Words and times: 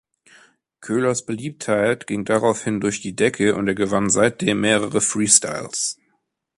Koehlers 0.81 1.27
Beliebtheit 1.27 2.07
ging 2.07 2.25
daraufhin 2.25 2.79
durch 2.81 3.01
die 3.03 3.15
Decke 3.15 3.55
und 3.55 3.67
er 3.67 3.75
gewann 3.75 4.09
seitdem 4.09 4.61
mehrere 4.61 4.99
Freestyles. 4.99 5.99